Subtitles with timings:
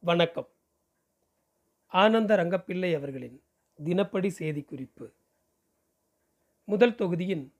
[0.00, 0.48] வணக்கம்.
[1.86, 3.42] ஆனந்த ரங்கப்பிள்ளை அவர்களின்
[3.84, 5.12] தினப்படி செய்திக்குறிப்பு.
[6.64, 7.52] முதல் தொகுதியின்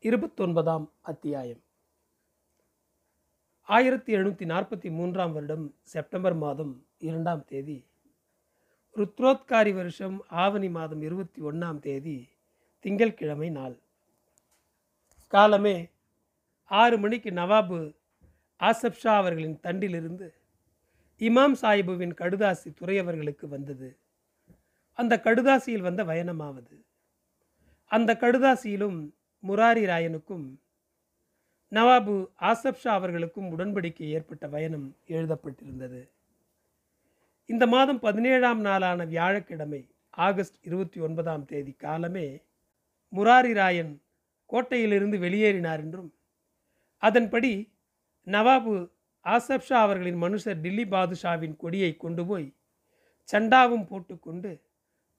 [0.00, 1.62] இருபத்தொன்பதாம் அத்தியாயம்.
[3.62, 7.86] ஆயிரத்தி எழுநூற்றி நாற்பத்தி மூன்றாம் வருடம் செப்டம்பர் மாதம் இரண்டாம் தேதி
[8.96, 12.28] ருத்ரோத்காரி வருஷம் ஆவணி மாதம் இருபத்தி ஒன்றாம் தேதி
[12.80, 13.78] திங்கள்கிழமை நாள்.
[15.26, 15.90] காலமே
[16.64, 17.96] ஆறு மணிக்கு நவாபு
[18.60, 20.39] ஆசப் ஷா அவர்களின் தண்டிலிருந்து
[21.20, 23.98] இமாம் சாஹிபுவின் கடுதாசி துறையவர்களுக்கு வந்தது.
[24.92, 26.84] அந்த கடுதாசியில் வந்த வயனமாவது.
[27.86, 30.58] அந்த கடுதாசியிலும் முராரி ராயனுக்கும்
[31.72, 36.10] நவாபு ஆசப் ஷா அவர்களுக்கும் உடன்படிக்கை ஏற்பட்ட வயனம் எழுதப்பட்டிருந்தது.
[37.46, 42.42] இந்த மாதம் பதினேழாம் நாளான வியாழக்கிழமை ஆகஸ்ட் இருபத்தி ஒன்பதாம் தேதி காலமே
[43.12, 44.02] முராரி ராயன்
[44.50, 46.14] கோட்டையிலிருந்து வெளியேறினார் என்றும்
[47.02, 47.72] அதன்படி
[48.26, 48.90] நவாபு
[49.26, 52.54] ஆசப் ஷா அவர்களின் மனுஷர் டில்லி பாதுஷாவின் கொடியை கொண்டு போய்
[53.32, 54.60] சண்டாவும் போட்டுக்கொண்டு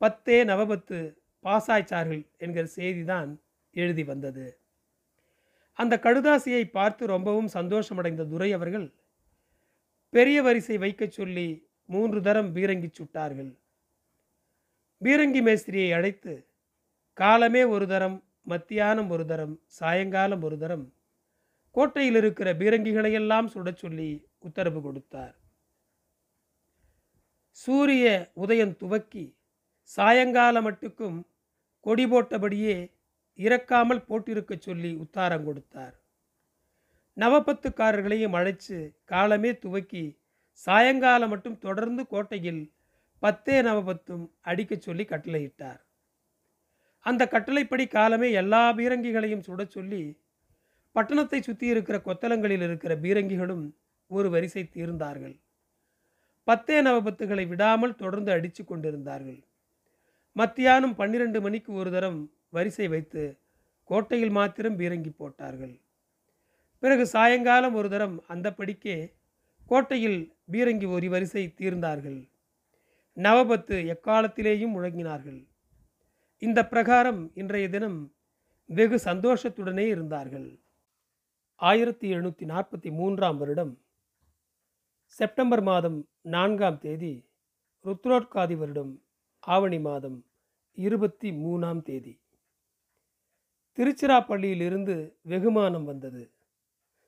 [0.01, 3.37] பத்தே நவபத்து பாசாய்ச்சார்கள் என்கிற செய்திதான்
[3.71, 4.59] எழுதி வந்தது.
[5.73, 8.93] அந்த கடுதாசியை பார்த்து ரொம்பவும் சந்தோஷமடைந்த துரை அவர்கள்
[10.09, 13.51] பெரிய வரிசை வைக்கச் சொல்லி மூன்று தரம் பீரங்கி சுட்டார்கள்.
[15.01, 16.47] பீரங்கி மேஸ்திரியை அழைத்து
[17.13, 20.93] காலமே ஒரு தரம் மத்தியானம் ஒரு தரம் சாயங்காலம் ஒரு தரம்
[21.71, 25.35] கோட்டையில் இருக்கிற பீரங்கிகளையெல்லாம் சுடச் சொல்லி உத்தரவு கொடுத்தார்.
[27.49, 29.37] சூரிய உதயம் துவக்கி
[29.81, 31.23] சாயங்கால மட்டுக்கும்
[31.79, 32.91] கொடி போட்டபடியே
[33.37, 35.99] இறக்காமல் போட்டிருக்கச் சொல்லி உத்தாரம் கொடுத்தார்.
[37.15, 40.19] நவபத்துக்காரர்களையும் அழைச்சு காலமே துவக்கி
[40.51, 42.73] சாயங்காலம் மட்டும் தொடர்ந்து கோட்டையில்
[43.19, 45.81] பத்தே நவபத்தும் அடிக்கச் சொல்லி கட்டளையிட்டார்.
[46.99, 50.20] அந்த கட்டளைப்படி காலமே எல்லா பீரங்கிகளையும் சுடச் சொல்லி
[50.95, 53.73] பட்டணத்தை சுற்றி இருக்கிற கொத்தலங்களில் இருக்கிற பீரங்கிகளும்
[54.07, 55.39] ஒரு வரிசை தீர்ந்தார்கள்.
[56.43, 59.43] பத்தே நவபத்துகளை விடாமல் தொடர்ந்து அடித்து கொண்டிருந்தார்கள்.
[60.31, 63.39] மத்தியானம் பன்னிரண்டு மணிக்கு ஒரு தரம் வரிசை வைத்து
[63.83, 65.81] கோட்டையில் மாத்திரம் பீரங்கி போட்டார்கள்.
[66.79, 69.13] பிறகு சாயங்காலம் ஒரு தரம் அந்த படிக்கே
[69.65, 72.29] கோட்டையில் பீரங்கி ஒரு வரிசை தீர்ந்தார்கள்.
[73.17, 75.47] நவபத்து எக்காலத்திலேயும் முழங்கினார்கள்.
[76.37, 78.13] இந்த பிரகாரம் இன்றைய தினம்
[78.65, 80.60] வெகு சந்தோஷத்துடனே இருந்தார்கள்.
[81.61, 83.81] ஆயிரத்தி எழுநூற்றி நாற்பத்தி மூன்றாம் வருடம்
[85.05, 87.25] செப்டம்பர் மாதம் நான்காம் தேதி
[87.85, 89.01] ருத்ரோட்காதி வருடம்
[89.39, 90.25] ஆவணி மாதம்
[90.73, 92.21] இருபத்தி மூணாம் தேதி.
[93.77, 96.33] திருச்சிராப்பள்ளியிலிருந்து வெகுமானம் வந்தது.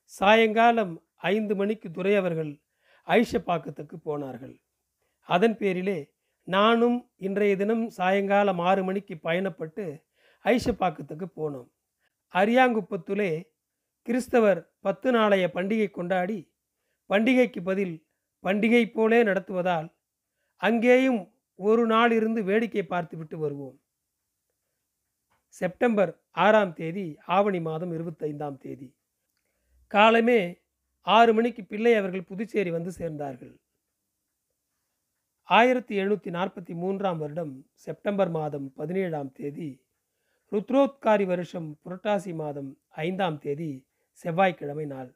[0.04, 2.60] சாயங்காலம் ஐந்து மணிக்கு துறை அவர்கள்
[3.08, 4.62] ஐஷப்பாக்கத்துக்கு போனார்கள்.
[5.22, 10.04] அதன் பேரிலே நானும் இன்றைய தினம் சாயங்காலம் ஆறு மணிக்கு பயணப்பட்டு
[10.44, 11.70] ஐஷப்பாக்கத்துக்கு போனோம்.
[12.34, 13.52] அரியாங்குப்பத்துலே
[14.08, 16.40] கிறிஸ்தவர் பத்து நாளைய பண்டிகை கொண்டாடி
[17.10, 17.96] பண்டிகைக்கு பதில்
[18.44, 19.88] பண்டிகை போலே நடத்துவதால்
[20.62, 21.22] அங்கேயும்
[21.60, 23.78] ஒரு நாள் இருந்து வேடிக்கை பார்த்துவிட்டு வருவோம்.
[25.56, 26.12] செப்டம்பர்
[26.46, 28.90] ஆறாம் தேதி ஆவணி மாதம் இருபத்தைந்தாம் தேதி.
[29.88, 30.40] காலமே
[31.08, 33.56] ஆறு மணிக்கு பிள்ளை அவர்கள் புதுச்சேரி வந்து சேர்ந்தார்கள்.
[35.50, 39.70] ஆயிரத்தி எழுநூற்றி நாற்பத்தி மூன்றாம் வருடம் செப்டம்பர் மாதம் பதினேழாம் தேதி
[40.52, 42.70] ருத்ரோத்காரி வருஷம் புரட்டாசி மாதம்
[43.06, 43.72] ஐந்தாம் தேதி
[44.14, 45.16] செவ்வாய்க்கிழமை நாள்.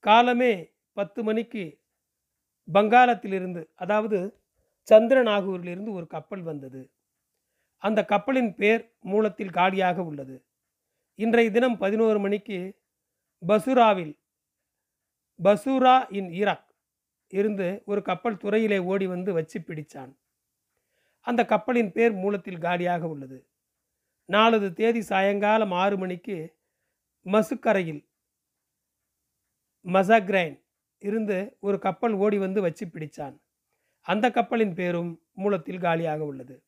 [0.00, 1.78] காலமே பத்து மணிக்கு
[2.72, 4.42] பங்காளத்திலிருந்து அதாவது
[4.90, 6.90] சந்திரநாகூரிலிருந்து ஒரு கப்பல் வந்தது.
[7.78, 10.44] அந்த கப்பலின் பேர் மூலத்தில் காலியாக உள்ளது.
[11.14, 12.58] இன்றைய தினம் பதினோரு மணிக்கு
[13.42, 14.14] பசுராவில்
[15.44, 16.64] பசூரா இன் ஈராக்
[17.32, 20.12] இருந்து ஒரு கப்பல் துறையிலே ஓடி வந்து வச்சு பிடித்தான்
[21.20, 23.38] அந்த கப்பலின் பேர் மூலத்தில் காலியாக உள்ளது.
[24.28, 26.55] நாலது தேதி சாயங்காலம் ஆறு மணிக்கு
[27.26, 28.02] மசுக்கரையில்
[29.84, 30.62] மசக்ரைன்
[30.98, 33.36] இருந்து ஒரு கப்பல் ஓடி வந்து வச்சு பிடிச்சான்.
[34.00, 36.62] அந்த கப்பலின் பேரும் மூலத்தில் காலியாக உள்ளது.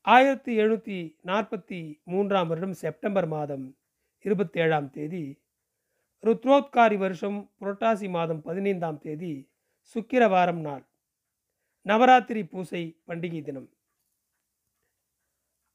[0.00, 3.78] ஆயிரத்தி எழுநூற்றி நாற்பத்தி மூன்றாம் வருடம் செப்டம்பர் மாதம்
[4.24, 5.24] இருபத்தேழாம் தேதி
[6.22, 9.50] ருத்ரோத்காரி வருஷம் புரட்டாசி மாதம் பதினைந்தாம் தேதி
[9.80, 10.84] சுக்கிரவாரம் நாள்
[11.82, 13.68] நவராத்திரி பூசை பண்டிகை தினம்.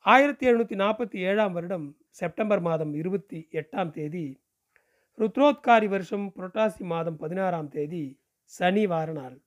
[0.05, 4.25] ஆயிரத்தி எழுநூற்றி நாற்பத்தி ஏழாம் வருடம் செப்டம்பர் மாதம் இருபத்தி எட்டாம் தேதி
[5.17, 8.03] ருத்ரோத்காரி வருஷம் புரட்டாசி மாதம் பதினாறாம் தேதி
[8.51, 9.37] சனிவார நாள்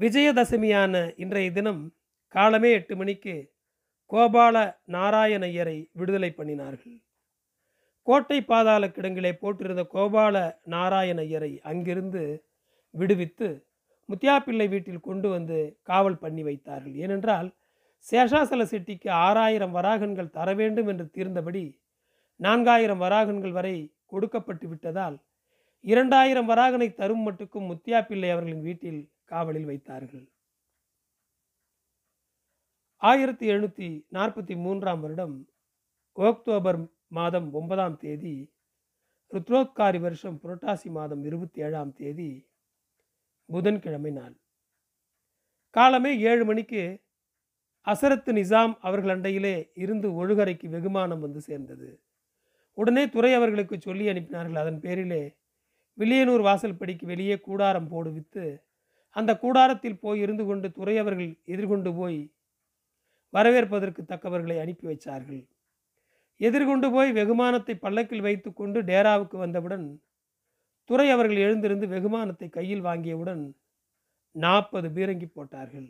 [0.00, 1.82] விஜயதசமியான இன்றைய தினம்
[2.34, 3.34] காலமே எட்டு மணிக்கு
[4.10, 4.56] கோபால
[4.88, 6.96] நாராயணையரை விடுதலை பண்ணினார்கள்.
[8.06, 10.36] கோட்டை பாதாள கிடங்கிலே போட்டிருந்த கோபால
[10.70, 12.22] நாராயணையரை அங்கிருந்து
[12.94, 13.48] விடுவித்து
[14.08, 16.94] முத்தியாப்பிள்ளை வீட்டில் கொண்டு வந்து காவல் பண்ணி வைத்தார்கள்.
[16.94, 17.48] ஏனென்றால்
[18.06, 21.64] சேஷாசல செட்டிக்கு ஆறாயிரம் வராகன்கள் தர வேண்டும் என்று தீர்ந்தபடி
[22.40, 23.76] நான்காயிரம் வராகன்கள் வரை
[24.06, 25.16] கொடுக்கப்பட்டு விட்டதால்
[25.80, 30.24] இரண்டாயிரம் வராகனை தரும் மட்டுக்கும் முத்தியா பிள்ளை அவர்களின் வீட்டில் காவலில் வைத்தார்கள்.
[33.02, 35.36] ஆயிரத்தி எழுநூற்றி நாற்பத்தி மூன்றாம் வருடம்
[36.16, 36.78] அக்டோபர்
[37.08, 38.34] மாதம் ஒன்பதாம் தேதி
[39.32, 42.30] ருத்ரோத்காரி வருஷம் புரட்டாசி மாதம் இருபத்தி ஏழாம் தேதி
[43.48, 44.34] புதன்கிழமை நாள்.
[45.70, 46.82] காலமே ஏழு மணிக்கு
[47.86, 51.88] அசரத்து நிசாம் அவர்கள் அண்டையிலே இருந்து ஒழுகரைக்கு வெகுமானம் வந்து சேர்ந்தது.
[52.78, 54.60] உடனே துறை அவர்களுக்கு சொல்லி அனுப்பினார்கள்.
[54.62, 55.22] அதன் பேரிலே
[55.98, 58.44] வில்லியனூர் வாசல் படிக்கு வெளியே கூடாரம் போடுவித்து
[59.16, 62.20] அந்த கூடாரத்தில் போய் இருந்து கொண்டு துறை அவர்கள் எதிர்கொண்டு போய்
[63.34, 65.42] வரவேற்பதற்கு தக்கவர்களை அனுப்பி வைத்தார்கள்
[66.40, 69.86] எதிர்கொண்டு போய் வெகுமானத்தை பல்லக்கில் வைத்து கொண்டு டேராவுக்கு வந்தவுடன்
[70.90, 73.42] துறை அவர்கள் எழுந்திருந்து வெகுமானத்தை கையில் வாங்கியவுடன்
[74.34, 75.88] நாற்பது பீரங்கி போட்டார்கள்.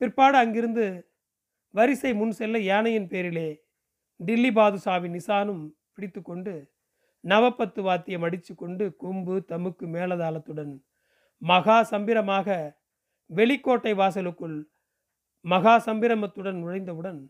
[0.00, 0.86] பிற்பாடு அங்கிருந்து
[1.74, 3.48] வரிசை முன் செல்ல யானையின் பேரிலே
[4.20, 5.62] டில்லி பாதுஷாவின் நிசானும்
[5.94, 6.54] பிடித்து கொண்டு
[7.24, 10.74] நவப்பத்து வாத்தியம் அடித்து கொண்டு கொம்பு தமுக்கு மேலதாளத்துடன்
[11.42, 12.48] மகா சம்பிரமாக
[13.30, 14.58] வெளிக்கோட்டை வாசலுக்குள்
[15.44, 17.20] மகா சம்பிரமத்துடன் நுழைந்தவுடன்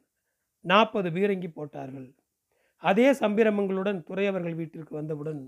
[0.65, 2.09] நாற்பது பீரங்கி போட்டார்கள்.
[2.83, 5.43] அதே சம்பிரமங்களுடன் துறையவர்கள் வீட்டிற்கு வந்தவுடன்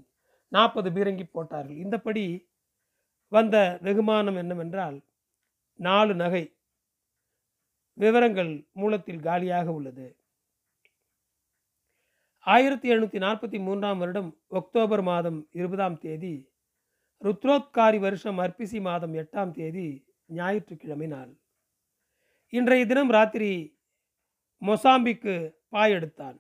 [0.52, 1.76] நாற்பது பீரங்கி போட்டார்கள்.
[1.76, 2.24] இந்தபடி
[3.32, 4.98] வந்த வெகுமானம் என்னவென்றால்
[5.80, 6.42] நாலு நகை
[8.02, 10.08] விவரங்கள் மூலத்தில் காலியாக உள்ளது.
[12.46, 14.28] ஆயிரத்தி எழுநூற்றி நாற்பத்தி மூன்றாம் வருடம்
[14.60, 16.34] அக்டோபர் மாதம் இருபதாம் தேதி
[17.22, 19.86] ருத்ரோத்காரி வருஷம் அர்ப்பிசி மாதம் எட்டாம் தேதி
[20.26, 21.32] ஞாயிற்றுக்கிழமை நாள்.
[22.52, 23.50] இன்றைய தினம் ராத்திரி
[24.62, 25.34] மொசாம்பிக்கு
[25.68, 26.38] பாய் எடுத்தான்.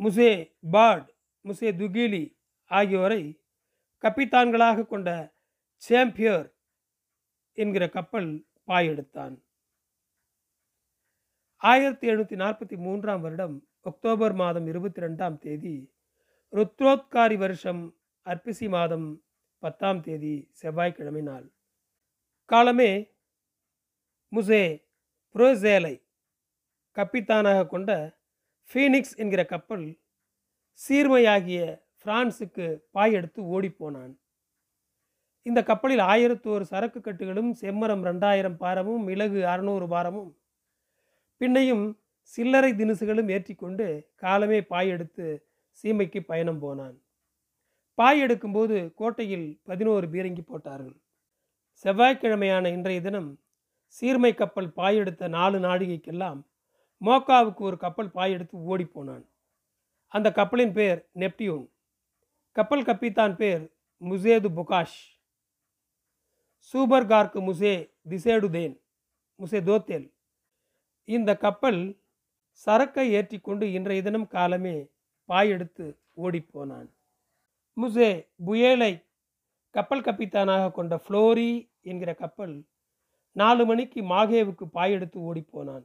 [0.00, 0.30] முசே
[0.70, 1.08] பாட்
[1.44, 2.24] முசே துகிலி
[2.70, 3.22] ஆகியோரை
[4.02, 5.08] கப்பித்தான்களாக கொண்ட
[5.82, 6.48] சேம்பியர்
[7.58, 8.30] என்கிற கப்பல்
[8.64, 9.34] பாய் எடுத்தான்.
[11.62, 15.74] ஆயிரத்தி எழுநூற்றி நாற்பத்தி மூன்றாம் வருடம் அக்டோபர் மாதம் இருபத்தி ரெண்டாம் தேதி
[16.52, 17.82] ருத்ரோத்காரி வருஷம்
[18.26, 19.06] அர்ப்பிசி மாதம்
[19.62, 21.46] பத்தாம் தேதி செவ்வாய்க்கிழமை நாள்.
[22.50, 22.90] காலமே
[24.32, 24.62] முசே
[25.34, 25.94] புரோசேலை
[26.96, 27.90] கப்பித்தானாக கொண்ட
[28.70, 29.86] ஃபீனிக்ஸ் என்கிற கப்பல்
[30.80, 31.62] சீர்மையாகிய
[32.04, 34.12] பிரான்சுக்கு பாய் எடுத்து ஓடிப்போனான்.
[35.42, 40.30] இந்த கப்பலில் ஆயிரத்தோரு சரக்கு கட்டுகளும் செம்மரம் ரெண்டாயிரம் பாரமும் மிளகு அறுநூறு பாரமும்
[41.42, 45.46] பின்னையும் சில்லறை தினுசுகளும் ஏற்றிக்கொண்டு காலமே பாய் எடுத்து
[45.84, 47.02] சீமைக்கு பயணம் போனான்.
[47.94, 51.00] பாய் எடுக்கும்போது கோட்டையில் பதினோரு பீரங்கி போட்டார்கள்.
[51.84, 53.38] செவ்வாய்க்கிழமையான இன்றைய தினம்
[53.86, 56.46] சீர்மை கப்பல் பாய் எடுத்த நாலு நாழிகைக்கெல்லாம்
[57.06, 59.28] மோக்காவுக்கு ஒரு கப்பல் பாய் எடுத்து ஓடிப்போனான்
[60.08, 61.66] அந்த கப்பலின் பேர் நெப்டியூன்
[62.52, 65.20] கப்பல் கப்பித்தான் பேர் முசேது புகாஷ்
[66.74, 68.80] சூபர்கார்க்கு முசே திசேடுதேன்
[69.40, 70.11] முசே தோத்தேல்
[71.04, 71.80] இந்த கப்பல்
[72.66, 74.90] சரக்கை ஏற்றிக்கொண்டு இன்றைய தினம் காலமே
[75.24, 76.88] பாய் எடுத்து ஓடிப்போனான்.
[77.76, 78.92] முசே புயலை
[79.70, 81.50] கப்பல் கப்பித்தானாக கொண்ட ஃப்ளோரி
[81.80, 82.54] என்கிற கப்பல்
[83.32, 85.84] நாலு மணிக்கு மாகேவுக்கு பாய் எடுத்து ஓடிப்போனான்.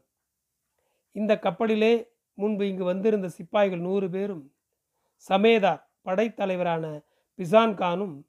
[1.12, 1.94] இந்த கப்பலிலே
[2.34, 4.44] முன்பு இங்கு வந்திருந்த சிப்பாய்கள் நூறு பேரும்
[5.30, 6.86] சமேதார் படைத்தலைவரான
[7.36, 8.28] பிசான் கானும்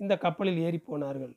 [0.00, 1.34] இந்த கப்பலில் ஏறிப்போனார்கள்.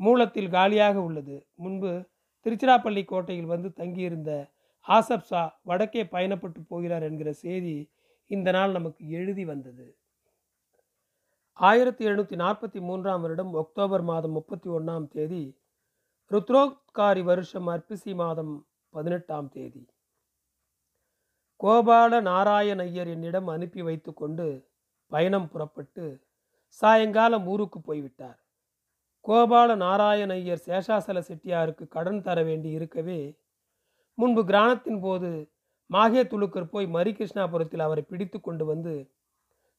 [0.00, 1.48] மூலத்தில் காலியாக உள்ளது.
[1.54, 2.10] முன்பு
[2.44, 4.50] திருச்சிராப்பள்ளி கோட்டையில் வந்து தங்கியிருந்த
[4.88, 7.90] ஆசப் ஷா வடக்கே பயணப்பட்டு போகிறார் என்கிற செய்தி
[8.26, 9.96] இந்த நாள் நமக்கு எழுதி வந்தது.
[11.52, 15.56] ஆயிரத்தி எழுநூற்றி நாற்பத்தி மூன்றாம் வருடம் அக்டோபர் மாதம் முப்பத்தி ஒன்றாம் தேதி
[16.30, 19.88] ருத்ரோத்காரி வருஷம் அர்ப்பிசி மாதம் பதினெட்டாம் தேதி.
[21.60, 24.68] கோபால நாராயண ஐயர் என்னிடம் அனுப்பி வைத்து கொண்டு
[25.06, 26.20] பயணம் புறப்பட்டு
[26.68, 28.38] சாயங்காலம் ஊருக்கு போய்விட்டார்.
[29.28, 33.20] கோபால நாராயண ஐயர் சேஷாசல செட்டியாருக்கு கடன் தர வேண்டி இருக்கவே
[34.18, 35.30] முன்பு கிராமத்தின் போது
[35.90, 38.94] மாகே துலுக்கர் போய் மரிகிருஷ்ணாபுரத்தில் அவரை பிடித்து கொண்டு வந்து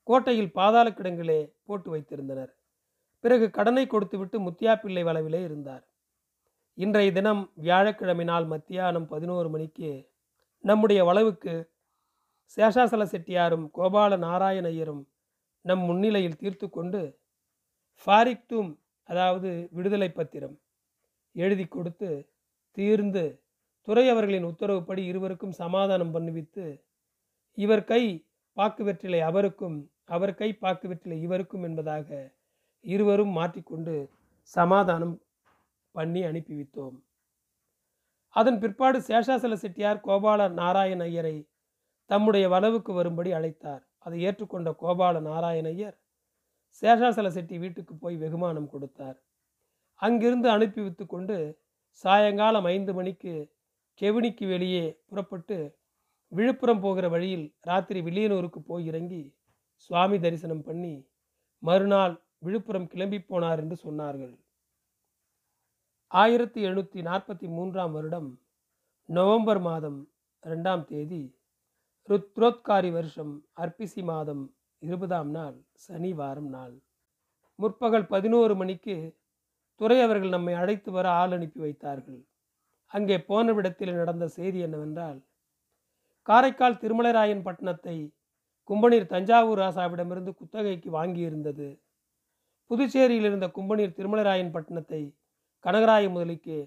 [0.03, 2.51] கோட்டையில் பாதாள கிடங்கிலே போட்டு வைத்திருந்தனர்.
[3.19, 5.83] பிறகு கடனை கொடுத்துவிட்டு முத்தியா பிள்ளை வளவிலே இருந்தார்.
[6.77, 9.91] இன்றைய தினம் வியாழக்கிழமை நாள் மத்தியானம் பதினோரு மணிக்கு
[10.63, 11.55] நம்முடைய வளவுக்கு
[12.57, 15.03] சேஷாசல செட்டியாரும் கோபால நாராயண ஐயரும்
[15.65, 17.01] நம் முன்னிலையில் தீர்த்து கொண்டு
[18.07, 18.69] ஃபாரிக்டும்
[19.09, 20.55] அதாவது விடுதலை பத்திரம்
[21.35, 22.09] எழுதி கொடுத்து
[22.77, 23.23] தீர்ந்து
[23.87, 26.65] துறை அவர்களின் உத்தரவுப்படி இருவருக்கும் சமாதானம் பண்ணுவித்து
[27.57, 28.03] இவர் கை
[28.57, 32.09] பாக்கு வெற்றிலை அவருக்கும் அவர் கை பாக்கு வெற்றிலை இவருக்கும் என்பதாக
[32.85, 33.93] இருவரும் மாற்றிக்கொண்டு
[34.51, 35.15] சமாதானம்
[35.95, 36.97] பண்ணி அனுப்பி வைத்தோம்
[38.35, 41.35] அதன் பிற்பாடு சேஷாசல செட்டியார் கோபால நாராயண ஐயரை
[42.09, 43.83] தம்முடைய வளவுக்கு வரும்படி அழைத்தார்.
[43.99, 45.97] அதை ஏற்றுக்கொண்ட கோபால நாராயண ஐயர்
[46.77, 49.17] சேஷாசல செட்டி வீட்டுக்கு போய் வெகுமானம் கொடுத்தார்.
[49.95, 51.37] அங்கிருந்து அனுப்பி வைத்து கொண்டு
[51.91, 53.33] சாயங்காலம் ஐந்து மணிக்கு
[54.01, 55.57] கெவினிக்கு வெளியே புறப்பட்டு
[56.31, 59.23] விழுப்புரம் போகிற வழியில் ராத்திரி வில்லியனூருக்கு போய் இறங்கி
[59.75, 60.93] சுவாமி தரிசனம் பண்ணி
[61.63, 64.35] மறுநாள் விழுப்புரம் கிளம்பி போனார் என்று சொன்னார்கள்.
[66.07, 68.29] ஆயிரத்தி எழுநூற்றி நாற்பத்தி மூன்றாம் வருடம்
[69.05, 69.99] நவம்பர் மாதம்
[70.43, 71.21] ரெண்டாம் தேதி
[72.09, 74.43] ருத்ரோத்காரி வருஷம் அர்ப்பிசி மாதம்
[74.81, 75.55] இருபதாம் நாள்
[75.85, 76.75] சனிவாரம் நாள்.
[77.59, 78.95] முற்பகல் பதினோரு மணிக்கு
[79.81, 82.21] துறை அவர்கள் நம்மை அழைத்து வர ஆள் அனுப்பி வைத்தார்கள்.
[82.91, 85.19] அங்கே போன விடத்தில் நடந்த செய்தி என்னவென்றால்
[86.27, 87.97] காரைக்கால் திருமலராயன் பட்டணத்தை
[88.69, 91.67] கும்பநீர் தஞ்சாவூர் ராசாவிடமிருந்து குத்தகைக்கு வாங்கியிருந்தது.
[92.71, 95.01] புதுச்சேரியில் இருந்த கும்பநீர் திருமலராயன் பட்டணத்தை
[95.65, 96.57] கனகராய முதலிக்கு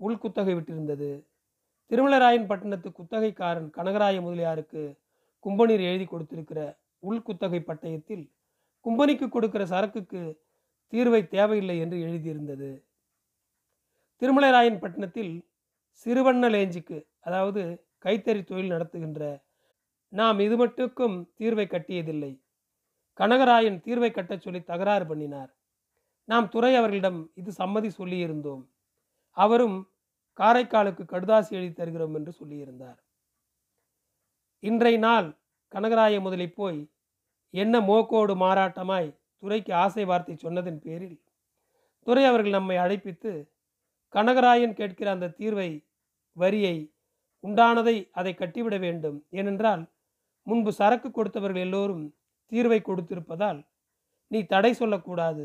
[0.00, 1.10] உள்குத்தகை விட்டிருந்தது.
[1.90, 4.82] திருமலராயன் பட்டணத்து குத்தகைக்காரன் கனகராய முதலியாருக்கு
[5.44, 6.60] கும்பநீர் எழுதி கொடுத்திருக்கிற
[7.02, 8.30] உள்குத்தகை பட்டயத்தில்
[8.86, 10.40] கும்பனிக்கு கொடுக்கிற சரக்குக்கு
[10.92, 12.84] தீர்வை தேவையில்லை என்று எழுதியிருந்தது.
[14.22, 15.48] திருமலைராயன் பட்டினத்தில்
[16.06, 19.42] சிறுவண்ணலேஞ்சிக்கு அதாவது கைத்தறி தொழில் நடத்துகின்ற
[20.08, 22.40] நாம் இது மட்டுக்கும் தீர்வை கட்டியதில்லை.
[23.14, 25.56] கனகராயன் தீர்வை கட்டச் சொல்லி தகராறு பண்ணினார்.
[26.24, 28.68] நாம் துறை அவர்களிடம் இது சம்மதி சொல்லியிருந்தோம்.
[29.30, 29.90] அவரும்
[30.38, 32.98] காரைக்காலுக்கு கடுதாசி எழுதி தருகிறோம் என்று சொல்லியிருந்தார்.
[34.62, 35.39] இன்றைய நாள்
[35.72, 36.80] கனகராய முதலி போய்
[37.54, 41.18] என்ன மோக்கோடு மாறாட்டமாய் துறைக்கு ஆசை வார்த்தை சொன்னதன் பேரில்
[42.06, 43.32] துறை அவர்கள் நம்மை அழைப்பித்து
[44.14, 45.70] கனகராயன் கேட்கிற அந்த தீர்வை
[46.36, 46.76] வரியை
[47.44, 49.18] உண்டானதை அதை கட்டிவிட வேண்டும்.
[49.30, 49.82] ஏனென்றால்
[50.46, 52.04] முன்பு சரக்கு கொடுத்தவர்கள் எல்லோரும்
[52.52, 53.60] தீர்வை கொடுத்திருப்பதால்
[54.30, 55.44] நீ தடை சொல்லக்கூடாது.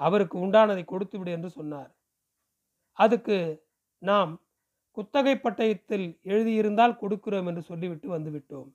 [0.00, 1.90] அவருக்கு உண்டானதை கொடுத்துவிடு என்று சொன்னார்.
[2.98, 3.38] அதுக்கு
[4.02, 4.32] நாம்
[4.96, 8.70] குத்தகை பட்டயத்தில் எழுதியிருந்தால் கொடுக்கிறோம் என்று சொல்லிவிட்டு வந்துவிட்டோம்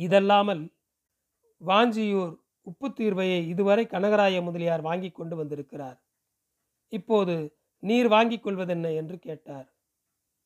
[0.00, 0.62] இதல்லாமல்
[1.66, 5.98] வாஞ்சியூர் உப்பு தீர்வையை இதுவரை கனகராய முதலியார் வாங்கி கொண்டு வந்திருக்கிறார்.
[6.92, 7.34] இப்போது
[7.82, 9.68] நீர் வாங்கிக் கொள்வதென்ன என்று கேட்டார்.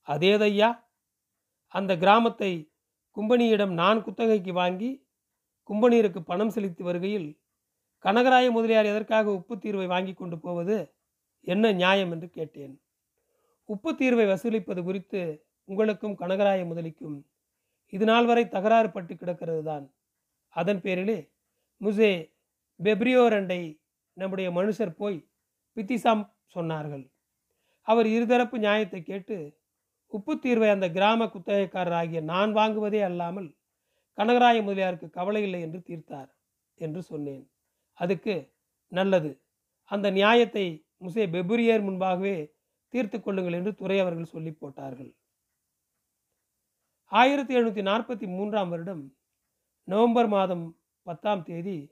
[0.07, 0.71] அதேதையா?
[1.67, 2.53] அந்த கிராமத்தை
[3.17, 4.91] கும்பனியிடம் நான் குத்தகைக்கு வாங்கி
[5.71, 7.29] கும்பனீருக்கு பணம் செலுத்தி வருகையில்
[8.05, 10.77] கனகராய முதலியார் எதற்காக உப்பு தீர்வை வாங்கி கொண்டு போவது?
[11.41, 12.75] என்ன நியாயம் என்று கேட்டேன்.
[13.69, 15.21] உப்பு தீர்வை வசூலிப்பது குறித்து
[15.69, 17.17] உங்களுக்கும் கனகராய முதலிக்கும்
[17.93, 19.85] இது நாள் வரை தகராறு பட்டு கிடக்கிறது தான்.
[20.55, 21.19] அதன் பேரிலே
[21.81, 22.13] முசே
[22.81, 23.61] பெப்ரியோரண்டை
[24.17, 25.19] நம்முடைய மனுஷர் போய்
[25.77, 26.25] பித்திசாம்
[26.55, 27.05] சொன்னார்கள்.
[27.87, 29.37] அவர் இருதரப்பு நியாயத்தை கேட்டு
[30.13, 33.49] உப்பு தீர்வை அந்த கிராம குத்தகைக்காரர் ஆகிய நான் வாங்குவதே அல்லாமல்
[34.19, 36.31] கனகராய முதலியாருக்கு கவலை இல்லை என்று தீர்த்தார்
[36.79, 37.45] என்று சொன்னேன்.
[37.99, 38.35] அதுக்கு
[38.93, 39.31] நல்லது.
[39.91, 40.67] அந்த நியாயத்தை
[41.05, 42.37] முசே பெபுரியர் முன்பாகவே
[42.95, 45.11] தீர்த்து கொள்ளுங்கள் என்று துறை அவர்கள் சொல்லி போட்டார்கள்.
[47.15, 49.03] ஆயிரத்தி எழுநூற்றி நாற்பத்தி மூன்றாம் வருடம்
[49.85, 50.65] நவம்பர் மாதம்
[51.03, 51.91] பத்தாம் தேதி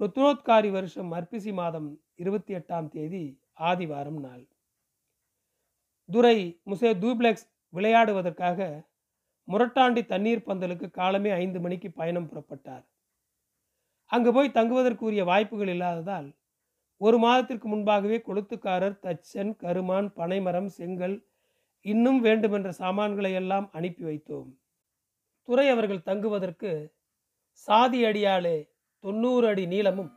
[0.00, 4.48] ருத்னோத்காரி வருஷம் அர்ப்பிசி மாதம் இருபத்தி எட்டாம் தேதி ஆதிவாரம் நாள்.
[6.08, 8.86] துரை முசே தூப்ளெக்ஸ் விளையாடுவதற்காக
[9.48, 12.84] முரட்டாண்டி தண்ணீர் பந்தலுக்கு காலமே ஐந்து மணிக்கு பயணம் புறப்பட்டார்.
[14.06, 16.34] அங்கு போய் தங்குவதற்குரிய வாய்ப்புகள் இல்லாததால்
[16.96, 21.26] ஒரு மாதத்திற்கு முன்பாகவே கொளுத்துக்காரர் தச்சன் கருமான் பனைமரம் செங்கல்
[21.84, 24.50] இன்னும் வேண்டுமென்ற சாமான்களை எல்லாம் அனுப்பி வைத்தோம்.
[25.42, 26.94] துறை அவர்கள் தங்குவதற்கு
[27.52, 30.12] சாதி அடியாலே தொண்ணூறு அடி நீளமும்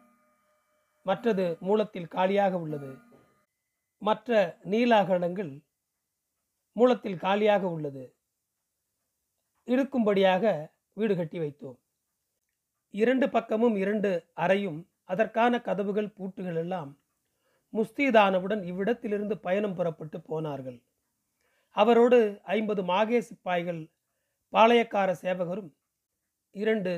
[1.01, 2.91] மற்றது மூலத்தில் காலியாக உள்ளது.
[3.97, 5.63] மற்ற நீலாகரணங்கள்
[6.71, 8.15] மூலத்தில் காலியாக உள்ளது.
[9.67, 11.77] இருக்கும்படியாக வீடு கட்டி வைத்தோம்.
[12.89, 16.91] இரண்டு பக்கமும் இரண்டு அறையும் அதற்கான கதவுகள் பூட்டுகள் எல்லாம்
[17.73, 20.79] முஸ்தீதானவுடன் இவ்விடத்திலிருந்து பயணம் புறப்பட்டு போனார்கள்.
[21.75, 22.19] அவரோடு
[22.57, 23.81] ஐம்பது மாகே சிப்பாய்கள்
[24.53, 25.71] பாளையக்கார சேவகரும்
[26.55, 26.93] இரண்டு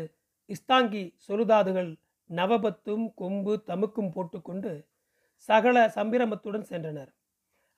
[0.49, 1.91] இஸ்தாங்கி சொலுதாதுகள்
[2.29, 4.71] நவபத்தும் கொம்பு தமுக்கும் போட்டுக்கொண்டு
[5.49, 7.11] சகல சம்பிரமத்துடன் சென்றனர்.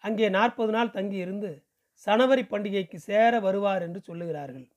[0.04, 1.52] அங்கே நாற்பது நாள் தங்கியிருந்து
[2.06, 4.68] சனவரி பண்டிகைக்கு சேர வருவார் என்று சொல்லுகிறார்கள்.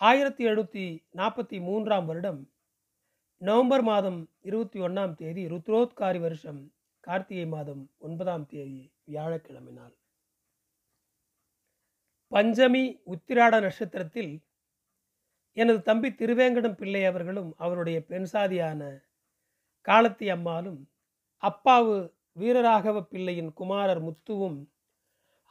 [0.00, 0.84] ஆயிரத்தி எழுநூற்றி
[1.20, 2.40] நாற்பத்தி மூன்றாம் வருடம்
[3.42, 6.60] நவம்பர் மாதம் இருபத்தி ஒன்றாம் தேதி ருத்ரோத்காரி வருஷம்
[7.04, 9.94] கார்த்திகை மாதம் ஒன்பதாம் தேதி வியாழக்கிழமை நாள்.
[12.34, 14.32] பஞ்சமி உத்திராட நட்சத்திரத்தில்
[15.56, 18.80] எனது தம்பி திருவேங்கடம் பிள்ளை அவர்களும் அவருடைய பெண் சாதியான
[19.86, 20.80] காலத்தி அம்மாளும்
[21.42, 21.96] அப்பாவு
[22.32, 24.58] வீரராகவ பிள்ளையின் குமாரர் முத்துவும்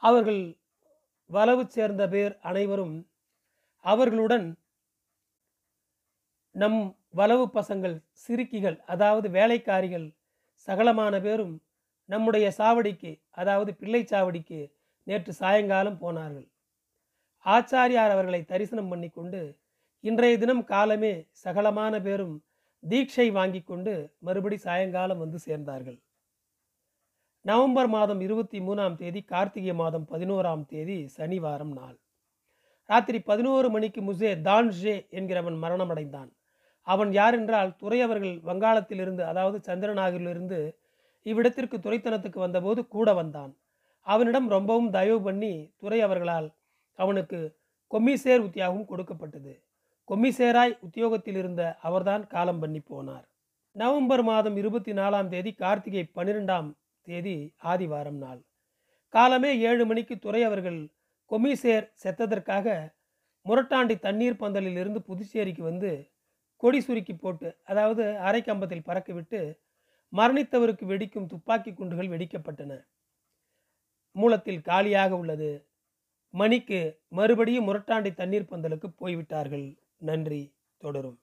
[0.02, 0.42] அவர்கள்
[1.30, 2.96] வலவு சேர்ந்த பேர் அனைவரும்
[3.84, 4.46] அவர்களுடன்
[6.54, 6.80] நம்
[7.16, 10.06] வலவு பசங்கள் சிறுக்கிகள் அதாவது வேலைக்காரிகள்
[10.68, 11.54] சகலமான பேரும்
[12.08, 14.60] நம்முடைய சாவடிக்கு அதாவது பிள்ளை சாவடிக்கு
[15.06, 16.46] நேற்று சாயங்காலம் போனார்கள்.
[17.46, 19.40] ஆச்சாரியார் அவர்களை தரிசனம் பண்ணி கொண்டு
[20.04, 22.34] இன்றைய தினம் காலமே சகலமான பேரும்
[22.82, 25.98] தீட்சை வாங்கி கொண்டு மறுபடி சாயங்காலம் வந்து சேர்ந்தார்கள்.
[27.44, 31.96] நவம்பர் மாதம் இருபத்தி மூணாம் தேதி கார்த்திகை மாதம் பதினோராம் தேதி சனிவாரம் நாள்.
[32.88, 36.30] ராத்திரி பதினோரு மணிக்கு முசே தான்ஷே என்கிறவன் மரணமடைந்தான்.
[36.86, 40.58] அவன் யார் என்றால் துறை அவர்கள் வங்காளத்திலிருந்து அதாவது சந்திரநாகரிலிருந்து
[41.26, 43.52] இவ்விடத்திற்கு துறைத்தனத்துக்கு வந்தபோது கூட வந்தான்.
[44.06, 46.48] அவனிடம் ரொம்பவும் தயவு பண்ணி துறை அவர்களால்
[46.94, 47.58] அவனுக்கு
[47.90, 49.62] கொமிசேர் உத்தியாகம் கொடுக்கப்பட்டது.
[50.08, 53.26] கொமிசேராய் உத்தியோகத்தில் இருந்த அவர்தான் காலம் பண்ணி போனார்.
[53.72, 56.68] நவம்பர் மாதம் இருபத்தி நாலாம் தேதி கார்த்திகை பன்னிரெண்டாம்
[57.02, 58.40] தேதி ஆதிவாரம் நாள்.
[59.08, 60.80] காலமே ஏழு மணிக்கு துறை அவர்கள்
[61.30, 62.94] கொமிசேர் செத்ததற்காக
[63.46, 66.12] முரட்டாண்டி தண்ணீர் பந்தலில் இருந்து புதுச்சேரிக்கு வந்து
[66.56, 69.40] கொடி சுருக்கி போட்டு அதாவது அரை கம்பத்தில் பறக்கவிட்டு
[70.12, 72.72] மரணித்தவருக்கு வெடிக்கும் துப்பாக்கி குண்டுகள் வெடிக்கப்பட்டன.
[74.16, 75.50] மூலத்தில் காலியாக உள்ளது.
[76.34, 79.66] மணிக்கு மறுபடியும் முரட்டாண்டி தண்ணீர் பந்தலுக்கு போய்விட்டார்கள்.
[79.98, 80.42] நன்றி.
[80.76, 81.18] தொடரும்.